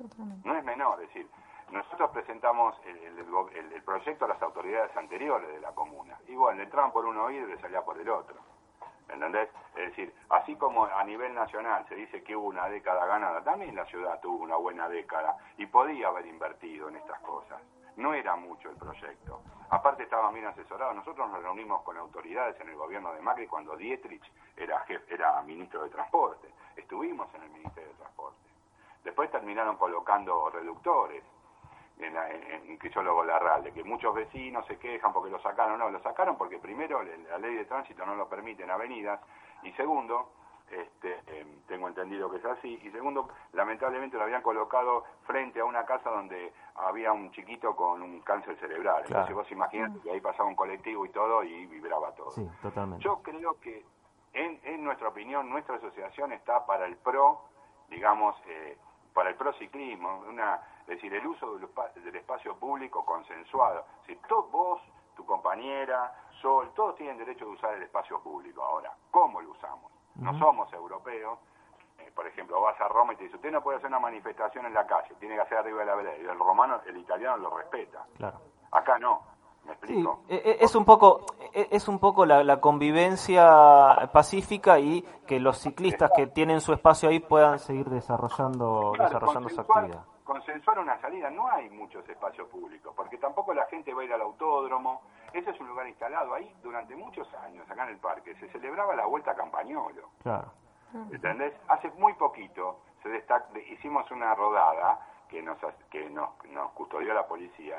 No 0.44 0.58
es 0.58 0.64
menor, 0.64 1.02
es 1.02 1.08
decir, 1.08 1.28
nosotros 1.72 2.12
presentamos 2.12 2.76
el, 2.86 3.84
proyecto 3.84 4.26
a 4.26 4.30
las 4.30 4.42
autoridades 4.42 4.96
anteriores 4.98 5.48
de 5.50 5.60
la 5.60 5.72
comuna. 5.74 6.18
Y 6.28 6.36
bueno, 6.36 6.58
le 6.58 6.64
entraban 6.64 6.92
por 6.92 7.06
un 7.06 7.18
oído 7.18 7.48
y 7.48 7.52
le 7.52 7.60
salía 7.60 7.82
por 7.84 8.00
el 8.00 8.10
otro. 8.10 8.36
¿Entendés? 9.10 9.50
Es 9.76 9.90
decir, 9.90 10.14
así 10.30 10.56
como 10.56 10.86
a 10.86 11.04
nivel 11.04 11.34
nacional 11.34 11.86
se 11.88 11.96
dice 11.96 12.24
que 12.24 12.36
hubo 12.36 12.48
una 12.48 12.68
década 12.68 13.06
ganada, 13.06 13.44
también 13.44 13.76
la 13.76 13.86
ciudad 13.86 14.20
tuvo 14.20 14.44
una 14.44 14.56
buena 14.56 14.90
década 14.90 15.38
y 15.58 15.68
podía 15.68 16.08
haber 16.08 16.26
invertido 16.26 16.90
en 16.90 16.98
estas 16.98 17.20
cosas. 17.20 17.62
No 17.98 18.14
era 18.14 18.36
mucho 18.36 18.70
el 18.70 18.76
proyecto. 18.76 19.42
Aparte 19.70 20.04
estaban 20.04 20.34
bien 20.34 20.48
asesorados. 20.48 20.96
Nosotros 20.96 21.30
nos 21.30 21.42
reunimos 21.42 21.82
con 21.84 21.98
autoridades 21.98 22.60
en 22.60 22.70
el 22.70 22.76
gobierno 22.76 23.14
de 23.14 23.22
Macri 23.22 23.48
cuando 23.48 23.76
Dietrich 23.78 24.24
era, 24.58 24.80
jefe, 24.82 25.14
era 25.14 25.42
ministro 25.44 25.84
de 25.84 25.90
Transporte. 25.90 26.50
Estuvimos 26.76 27.34
en 27.36 27.44
el 27.44 27.50
Ministerio 27.52 27.90
de 27.90 27.96
Transporte. 27.96 28.38
Después 29.04 29.32
terminaron 29.32 29.78
colocando 29.78 30.50
reductores 30.50 31.24
en, 32.00 32.16
en, 32.16 32.78
que 32.78 32.90
yo 32.90 33.02
lo 33.02 33.24
la 33.24 33.60
de 33.62 33.72
que 33.72 33.84
muchos 33.84 34.14
vecinos 34.14 34.66
se 34.68 34.78
quejan 34.78 35.14
porque 35.14 35.32
lo 35.32 35.40
sacaron. 35.42 35.80
No, 35.80 35.90
lo 35.90 36.00
sacaron 36.02 36.38
porque 36.38 36.60
primero 36.60 37.02
la 37.04 37.38
ley 37.38 37.56
de 37.56 37.66
tránsito 37.66 38.06
no 38.06 38.16
lo 38.16 38.28
permite 38.28 38.64
en 38.64 38.72
avenidas 38.72 39.20
y 39.64 39.72
segundo, 39.74 40.32
este, 40.70 41.22
em, 41.28 41.62
tengo 41.68 41.88
entendido 41.88 42.30
que 42.30 42.38
es 42.38 42.46
así, 42.46 42.80
y 42.84 42.92
segundo, 42.92 43.30
lamentablemente 43.54 44.18
lo 44.18 44.24
habían 44.24 44.42
colocado 44.42 45.06
frente 45.26 45.60
a 45.60 45.66
una 45.66 45.86
casa 45.86 46.10
donde 46.10 46.54
había 46.76 47.12
un 47.12 47.32
chiquito 47.32 47.76
con 47.76 48.02
un 48.02 48.22
cáncer 48.22 48.58
cerebral. 48.58 49.04
Entonces 49.08 49.36
vos 49.36 49.52
imaginate 49.52 50.00
que 50.02 50.12
ahí 50.12 50.22
pasaba 50.22 50.50
un 50.50 50.56
colectivo 50.56 51.06
y 51.06 51.10
todo 51.10 51.44
y 51.44 51.66
vibraba 51.68 52.12
todo. 52.14 52.32
Sí, 52.32 52.48
totalmente. 52.62 53.04
Yo 53.04 53.22
creo 53.22 53.60
que 53.60 53.86
en, 54.34 54.60
en 54.64 54.84
nuestra 54.84 55.08
opinión, 55.08 55.50
nuestra 55.50 55.76
asociación 55.76 56.34
está 56.34 56.66
para 56.66 56.86
el 56.86 56.98
pro, 56.98 57.42
digamos, 57.90 58.36
eh, 58.48 58.78
para 59.16 59.30
el 59.30 59.36
prociclismo, 59.36 60.26
una, 60.28 60.60
es 60.82 60.88
decir, 60.88 61.12
el 61.14 61.26
uso 61.26 61.58
del, 61.58 62.16
espacio 62.16 62.54
público 62.58 63.06
consensuado. 63.06 63.86
Si 64.06 64.20
vos, 64.52 64.82
tu 65.16 65.26
compañera, 65.26 66.14
Sol, 66.42 66.70
todos 66.76 66.98
tienen 66.98 67.18
derecho 67.18 67.46
de 67.46 67.52
usar 67.52 67.74
el 67.76 67.84
espacio 67.84 68.20
público. 68.20 68.62
Ahora, 68.62 68.94
¿cómo 69.10 69.40
lo 69.40 69.52
usamos? 69.52 69.90
No 70.16 70.38
somos 70.38 70.72
europeos. 70.74 71.40
Eh, 72.00 72.12
por 72.14 72.28
ejemplo, 72.28 72.60
vas 72.60 72.80
a 72.82 72.90
Roma 72.90 73.14
y 73.14 73.16
te 73.16 73.24
dice, 73.24 73.38
usted 73.38 73.52
no 73.52 73.64
puede 73.64 73.78
hacer 73.78 73.88
una 73.88 74.00
manifestación 74.00 74.66
en 74.66 74.74
la 74.74 74.86
calle, 74.86 75.16
tiene 75.18 75.36
que 75.36 75.42
hacer 75.42 75.60
arriba 75.60 75.80
de 75.80 75.86
la 75.86 75.96
vereda. 75.96 76.18
Y 76.18 76.26
el 76.26 76.38
romano, 76.38 76.82
el 76.86 76.98
italiano 76.98 77.38
lo 77.38 77.58
respeta. 77.58 78.06
Claro. 78.18 78.42
Acá 78.72 79.00
no. 79.00 79.24
Sí, 79.88 80.04
e, 80.30 80.36
e, 80.36 80.58
es 80.62 80.76
un 80.76 80.86
poco, 80.86 81.26
e, 81.54 81.68
es 81.72 81.88
un 81.88 82.00
poco 82.00 82.26
la, 82.26 82.60
convivencia 82.60 84.10
pacífica 84.12 84.80
y 84.80 85.02
que 85.28 85.40
los 85.40 85.58
ciclistas 85.58 86.12
que 86.16 86.28
tienen 86.28 86.62
su 86.62 86.74
espacio 86.74 87.10
ahí 87.10 87.20
puedan 87.20 87.60
seguir 87.60 87.90
desarrollando, 87.90 88.94
desarrollando 88.98 89.50
su 89.50 89.62
actividad. 89.62 90.06
Consensuar 90.24 90.80
una 90.80 91.00
salida, 91.02 91.30
no 91.30 91.48
hay 91.48 91.70
muchos 91.70 92.08
espacios 92.10 92.48
públicos, 92.50 92.94
porque 92.96 93.18
tampoco 93.18 93.54
la 93.54 93.66
gente 93.68 93.94
va 93.94 94.02
a 94.02 94.06
ir 94.06 94.14
al 94.14 94.22
autódromo. 94.22 95.02
Ese 95.34 95.52
es 95.52 95.60
un 95.60 95.68
lugar 95.68 95.88
instalado 95.88 96.34
ahí 96.34 96.52
durante 96.64 96.96
muchos 96.96 97.32
años, 97.36 97.70
acá 97.70 97.84
en 97.84 97.90
el 97.90 97.98
parque. 97.98 98.34
Se 98.36 98.48
celebraba 98.50 98.96
la 98.96 99.06
Vuelta 99.06 99.32
a 99.32 99.36
Campañolo. 99.36 100.10
Claro. 100.24 100.52
¿Entendés? 101.12 101.54
Hace 101.68 101.92
muy 101.98 102.14
poquito 102.14 102.80
se 103.04 103.72
hicimos 103.72 104.10
una 104.12 104.34
rodada 104.34 105.00
que 105.30 105.42
nos, 105.42 105.58
que 105.90 106.10
nos, 106.10 106.30
nos 106.50 106.72
custodió 106.72 107.14
la 107.14 107.28
policía. 107.28 107.76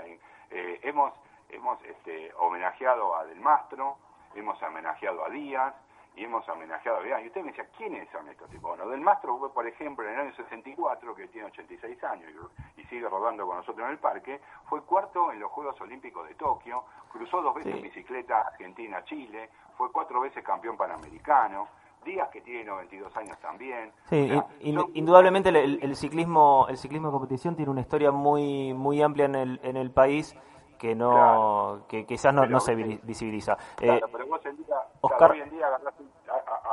Eh, 0.50 0.80
hemos 0.82 1.12
hemos 1.50 1.82
este, 1.84 2.32
homenajeado 2.38 3.16
a 3.16 3.24
Del 3.24 3.40
Mastro, 3.40 3.96
hemos 4.34 4.60
homenajeado 4.62 5.24
a 5.24 5.30
Díaz 5.30 5.74
y 6.16 6.24
hemos 6.24 6.48
homenajeado 6.48 6.98
a 6.98 7.02
Díaz. 7.02 7.22
Y 7.22 7.26
usted 7.28 7.42
me 7.42 7.48
decía, 7.48 7.68
¿quiénes 7.76 8.08
son 8.10 8.28
estos 8.28 8.48
tipos? 8.50 8.76
Bueno, 8.76 8.88
Del 8.88 9.00
Mastro 9.00 9.38
fue, 9.38 9.52
por 9.52 9.66
ejemplo, 9.66 10.06
en 10.06 10.14
el 10.14 10.20
año 10.20 10.34
64, 10.34 11.14
que 11.14 11.28
tiene 11.28 11.48
86 11.48 12.04
años 12.04 12.30
y, 12.76 12.82
sigue 12.86 13.08
rodando 13.08 13.44
con 13.44 13.56
nosotros 13.56 13.84
en 13.84 13.92
el 13.92 13.98
parque, 13.98 14.40
fue 14.68 14.80
cuarto 14.84 15.32
en 15.32 15.40
los 15.40 15.50
Juegos 15.50 15.80
Olímpicos 15.80 16.28
de 16.28 16.36
Tokio, 16.36 16.84
cruzó 17.10 17.42
dos 17.42 17.52
veces 17.56 17.74
en 17.74 17.82
bicicleta 17.82 18.42
Argentina-Chile, 18.42 19.50
fue 19.76 19.90
cuatro 19.90 20.20
veces 20.20 20.44
campeón 20.44 20.76
panamericano. 20.76 21.66
Díaz 22.04 22.28
que 22.28 22.40
tiene 22.40 22.62
92 22.62 23.16
años 23.16 23.36
también. 23.40 23.90
Sí, 24.04 24.30
indudablemente 24.60 25.48
el, 25.48 25.96
ciclismo 25.96 26.66
el 26.68 26.76
ciclismo 26.76 27.08
de 27.08 27.12
competición 27.12 27.56
tiene 27.56 27.72
una 27.72 27.80
historia 27.80 28.12
muy 28.12 28.72
muy 28.72 29.02
amplia 29.02 29.24
en 29.24 29.34
el 29.34 29.60
en 29.64 29.76
el 29.76 29.90
país 29.90 30.36
que 30.76 30.94
no 30.94 31.82
que 31.88 32.06
quizás 32.06 32.32
no, 32.32 32.46
no 32.46 32.60
se 32.60 32.74
visibiliza. 32.74 33.56
Claro, 33.76 34.06
eh, 34.06 34.10
pero 34.12 34.26
vos 34.26 34.44
en 34.46 34.56
día, 34.56 34.76
Oscar... 35.00 35.32
hoy 35.32 35.40
en 35.40 35.50
día 35.50 35.66
agarrás 35.66 35.94
un, 35.98 36.10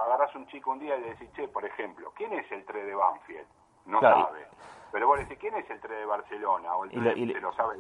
agarrás 0.06 0.36
un, 0.36 0.48
chico 0.48 0.72
un 0.72 0.80
día 0.80 0.98
y 0.98 1.02
le 1.02 1.10
decís, 1.10 1.30
che, 1.34 1.48
por 1.48 1.66
ejemplo, 1.66 2.12
¿quién 2.16 2.34
es 2.34 2.52
el 2.52 2.66
3 2.66 2.86
de 2.86 2.96
Banfield? 2.96 3.48
No 3.86 4.00
sabe. 4.00 4.48
Pero 4.92 5.08
vos 5.08 5.18
le 5.18 5.24
decís, 5.24 5.40
¿quién 5.40 5.56
es 5.56 5.68
el 5.72 5.80
3 5.82 6.00
de 6.00 6.06
Barcelona? 6.06 6.76
O 6.76 6.84
el 6.84 6.92
3 6.92 7.18
y, 7.18 7.26
lo, 7.26 7.40
lo 7.40 7.54
sabe 7.54 7.78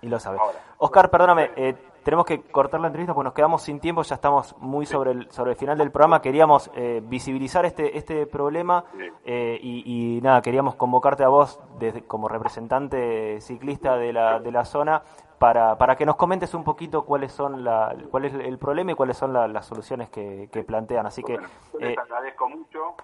Y 0.00 0.08
lo 0.08 0.18
sabe. 0.18 0.38
Oscar, 0.78 1.10
perdóname, 1.10 1.50
eh, 1.56 1.74
tenemos 2.02 2.24
que 2.24 2.42
cortar 2.42 2.80
la 2.80 2.86
entrevista 2.86 3.12
porque 3.12 3.24
nos 3.24 3.34
quedamos 3.34 3.62
sin 3.62 3.80
tiempo, 3.80 4.02
ya 4.02 4.14
estamos 4.14 4.56
muy 4.58 4.86
sobre 4.86 5.10
el 5.10 5.30
sobre 5.30 5.52
el 5.52 5.56
final 5.56 5.76
del 5.76 5.90
programa. 5.90 6.22
Queríamos 6.22 6.70
eh, 6.74 7.02
visibilizar 7.04 7.66
este 7.66 7.98
este 7.98 8.26
problema 8.26 8.84
eh, 9.24 9.58
y, 9.60 10.16
y, 10.16 10.20
nada, 10.22 10.40
queríamos 10.40 10.74
convocarte 10.76 11.22
a 11.22 11.28
vos 11.28 11.60
desde, 11.78 12.06
como 12.06 12.28
representante 12.28 13.40
ciclista 13.40 13.96
de 13.96 14.12
la, 14.14 14.38
de 14.38 14.50
la 14.50 14.64
zona 14.64 15.02
para, 15.44 15.76
para 15.76 15.94
que 15.94 16.06
nos 16.06 16.16
comentes 16.16 16.54
un 16.54 16.64
poquito 16.64 17.04
cuáles 17.04 17.30
son 17.30 17.64
la, 17.64 17.94
cuál 18.10 18.24
es 18.24 18.32
el 18.32 18.56
problema 18.56 18.92
y 18.92 18.94
cuáles 18.94 19.18
son 19.18 19.34
las 19.34 19.66
soluciones 19.66 20.08
que, 20.08 20.48
que 20.50 20.64
plantean. 20.64 21.04
Así 21.04 21.22
que 21.22 21.38
les 21.78 21.98
agradezco 21.98 22.48
mucho 22.48 22.94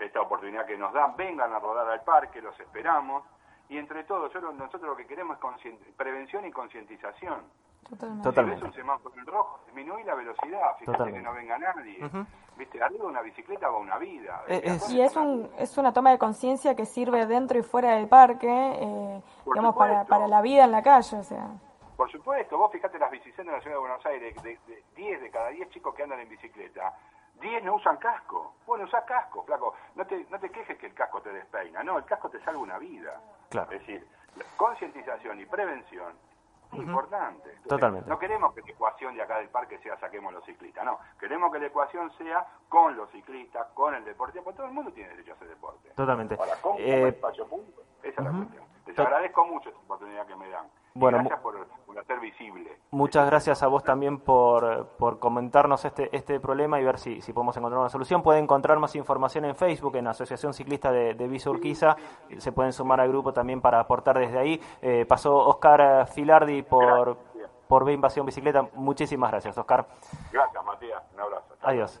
esta 0.00 0.22
oportunidad 0.22 0.64
que 0.64 0.78
nos 0.78 0.94
dan, 0.94 1.14
vengan 1.14 1.52
a 1.52 1.58
rodar 1.58 1.86
al 1.90 2.00
parque, 2.04 2.40
los 2.40 2.58
esperamos. 2.58 3.24
Y 3.68 3.76
entre 3.76 4.04
todos, 4.04 4.32
nosotros 4.34 4.82
lo 4.82 4.96
que 4.96 5.06
queremos 5.06 5.36
es 5.62 5.74
prevención 5.94 6.46
y 6.46 6.50
concientización. 6.50 7.42
Totalmente. 7.86 8.22
Totalmente. 8.22 8.60
Si 8.60 8.64
ves 8.64 8.74
un 8.74 8.74
semáforo 8.74 9.14
en 9.14 9.26
rojo, 9.26 9.60
disminuir 9.66 10.06
la 10.06 10.14
velocidad, 10.14 10.76
fíjate 10.78 11.12
que 11.12 11.20
no 11.20 11.34
venga 11.34 11.58
nadie. 11.58 11.98
Viste, 12.56 12.82
arriba 12.82 13.04
de 13.04 13.10
una 13.10 13.22
bicicleta 13.22 13.68
va 13.68 13.78
una 13.78 13.98
vida. 13.98 14.44
Eh, 14.46 14.78
y 14.90 15.00
es, 15.00 15.16
un, 15.16 15.50
es 15.58 15.76
una 15.78 15.92
toma 15.92 16.10
de 16.10 16.18
conciencia 16.18 16.74
que 16.74 16.84
sirve 16.84 17.26
dentro 17.26 17.58
y 17.58 17.62
fuera 17.62 17.96
del 17.96 18.08
parque, 18.08 18.48
eh, 18.48 19.22
digamos, 19.46 19.74
para, 19.74 20.04
para 20.04 20.28
la 20.28 20.42
vida 20.42 20.64
en 20.64 20.72
la 20.72 20.82
calle, 20.82 21.16
o 21.16 21.22
sea. 21.22 21.48
Por 21.96 22.10
supuesto, 22.10 22.58
vos 22.58 22.70
fíjate 22.72 22.98
las 22.98 23.10
bicicletas 23.10 23.46
de 23.46 23.52
la 23.52 23.60
ciudad 23.60 23.76
de 23.76 23.80
Buenos 23.80 24.06
Aires, 24.06 24.42
de, 24.42 24.58
de 24.66 24.82
10 24.96 25.20
de 25.20 25.30
cada 25.30 25.48
10 25.48 25.70
chicos 25.70 25.94
que 25.94 26.02
andan 26.02 26.20
en 26.20 26.28
bicicleta, 26.28 26.94
10 27.40 27.64
no 27.64 27.76
usan 27.76 27.96
casco. 27.96 28.54
Bueno, 28.66 28.84
usa 28.84 29.04
casco, 29.04 29.42
flaco. 29.44 29.74
No 29.94 30.06
te, 30.06 30.26
no 30.30 30.38
te 30.38 30.50
quejes 30.50 30.78
que 30.78 30.86
el 30.86 30.94
casco 30.94 31.20
te 31.20 31.32
despeina. 31.32 31.82
No, 31.82 31.98
el 31.98 32.04
casco 32.04 32.28
te 32.28 32.40
salva 32.44 32.60
una 32.60 32.78
vida. 32.78 33.20
Claro. 33.50 33.70
Es 33.72 33.80
decir, 33.80 34.06
concientización 34.56 35.40
y 35.40 35.46
prevención 35.46 36.12
importante. 36.72 37.50
Totalmente. 37.68 38.08
No 38.08 38.18
queremos 38.18 38.54
que 38.54 38.62
la 38.62 38.70
ecuación 38.70 39.14
de 39.14 39.22
acá 39.22 39.38
del 39.38 39.48
parque 39.48 39.78
sea 39.78 39.98
saquemos 39.98 40.32
los 40.32 40.44
ciclistas. 40.44 40.84
No, 40.84 40.98
queremos 41.18 41.52
que 41.52 41.58
la 41.58 41.66
ecuación 41.66 42.10
sea 42.16 42.46
con 42.68 42.96
los 42.96 43.10
ciclistas, 43.10 43.68
con 43.74 43.94
el 43.94 44.04
deporte. 44.04 44.40
Porque 44.42 44.56
todo 44.56 44.66
el 44.66 44.72
mundo 44.72 44.92
tiene 44.92 45.10
derecho 45.10 45.32
a 45.32 45.34
hacer 45.34 45.48
deporte. 45.48 45.90
Totalmente. 45.90 46.36
Para 46.36 46.56
¿cómo 46.56 46.78
eh, 46.78 47.08
espacio 47.08 47.46
público? 47.46 47.82
Esa 48.02 48.20
es 48.20 48.26
la 48.26 48.32
cuestión. 48.32 48.64
Les 48.86 48.98
agradezco 48.98 49.46
mucho 49.46 49.68
esta 49.68 49.80
oportunidad 49.80 50.26
que 50.26 50.36
me 50.36 50.48
dan. 50.48 50.66
Bueno, 50.94 51.18
gracias 51.18 51.40
por, 51.40 51.66
visible. 52.22 52.78
Muchas 52.90 53.26
gracias 53.26 53.62
a 53.62 53.66
vos 53.66 53.84
también 53.84 54.18
por, 54.18 54.86
por 54.98 55.18
comentarnos 55.18 55.84
este, 55.84 56.08
este 56.16 56.40
problema 56.40 56.80
y 56.80 56.84
ver 56.84 56.98
si, 56.98 57.20
si 57.20 57.32
podemos 57.34 57.54
encontrar 57.56 57.80
una 57.80 57.90
solución. 57.90 58.22
Pueden 58.22 58.44
encontrar 58.44 58.78
más 58.78 58.96
información 58.96 59.44
en 59.44 59.54
Facebook, 59.54 59.96
en 59.96 60.06
Asociación 60.06 60.54
Ciclista 60.54 60.90
de, 60.90 61.12
de 61.12 61.28
Visa 61.28 61.50
Urquiza. 61.50 61.96
Se 62.38 62.52
pueden 62.52 62.72
sumar 62.72 63.00
al 63.00 63.08
grupo 63.08 63.32
también 63.34 63.60
para 63.60 63.80
aportar 63.80 64.18
desde 64.18 64.38
ahí. 64.38 64.60
Eh, 64.80 65.04
pasó 65.06 65.36
Oscar 65.36 66.06
Filardi 66.06 66.62
por, 66.62 67.18
por 67.68 67.84
B 67.84 67.92
Invasión 67.92 68.24
Bicicleta. 68.24 68.66
Muchísimas 68.74 69.30
gracias, 69.30 69.58
Oscar. 69.58 69.86
Gracias, 70.32 70.64
Matías. 70.64 71.02
Un 71.14 71.20
abrazo. 71.20 71.54
Adiós. 71.62 72.00